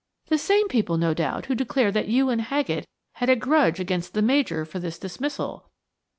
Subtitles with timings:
[0.29, 4.15] "The same people, no doubt, who declare that you and Haggett had a grudge against
[4.15, 5.69] the Major for this dismissal."